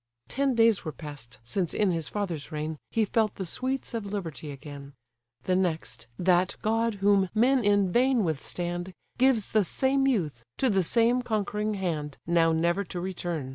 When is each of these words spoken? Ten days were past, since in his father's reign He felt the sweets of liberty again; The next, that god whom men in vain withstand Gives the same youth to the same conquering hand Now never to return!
Ten 0.27 0.55
days 0.55 0.83
were 0.83 0.91
past, 0.91 1.37
since 1.43 1.75
in 1.75 1.91
his 1.91 2.07
father's 2.09 2.51
reign 2.51 2.79
He 2.89 3.05
felt 3.05 3.35
the 3.35 3.45
sweets 3.45 3.93
of 3.93 4.03
liberty 4.11 4.49
again; 4.49 4.93
The 5.43 5.55
next, 5.55 6.07
that 6.17 6.55
god 6.63 6.95
whom 7.05 7.29
men 7.35 7.63
in 7.63 7.91
vain 7.91 8.23
withstand 8.23 8.93
Gives 9.19 9.51
the 9.51 9.63
same 9.63 10.07
youth 10.07 10.43
to 10.57 10.71
the 10.71 10.81
same 10.81 11.21
conquering 11.21 11.75
hand 11.75 12.17
Now 12.25 12.51
never 12.51 12.83
to 12.85 12.99
return! 12.99 13.49